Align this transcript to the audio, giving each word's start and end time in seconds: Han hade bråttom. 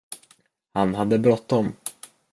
Han 0.73 0.95
hade 0.95 1.17
bråttom. 1.19 1.73